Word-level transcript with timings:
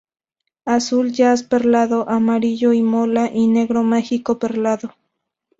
Azul 0.65 1.11
Jazz 1.11 1.43
perlado, 1.43 2.09
Amarillo 2.09 2.73
Imola, 2.73 3.29
y 3.31 3.45
Negro 3.45 3.83
Mágico 3.83 4.39
perlado. 4.39 4.95